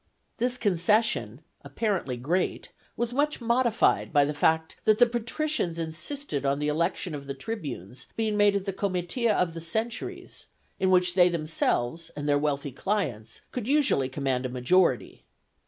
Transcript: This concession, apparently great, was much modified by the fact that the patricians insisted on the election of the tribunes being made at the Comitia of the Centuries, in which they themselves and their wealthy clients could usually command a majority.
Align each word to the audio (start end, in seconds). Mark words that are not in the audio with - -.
This 0.37 0.57
concession, 0.57 1.41
apparently 1.63 2.17
great, 2.17 2.71
was 2.97 3.13
much 3.13 3.39
modified 3.39 4.11
by 4.11 4.25
the 4.25 4.33
fact 4.33 4.77
that 4.83 4.97
the 4.97 5.05
patricians 5.05 5.77
insisted 5.77 6.43
on 6.43 6.57
the 6.57 6.69
election 6.69 7.13
of 7.13 7.27
the 7.27 7.35
tribunes 7.35 8.07
being 8.15 8.35
made 8.35 8.55
at 8.55 8.65
the 8.65 8.73
Comitia 8.73 9.35
of 9.37 9.53
the 9.53 9.61
Centuries, 9.61 10.47
in 10.79 10.89
which 10.89 11.13
they 11.13 11.29
themselves 11.29 12.09
and 12.17 12.27
their 12.27 12.39
wealthy 12.39 12.71
clients 12.71 13.41
could 13.51 13.67
usually 13.67 14.09
command 14.09 14.43
a 14.43 14.49
majority. 14.49 15.23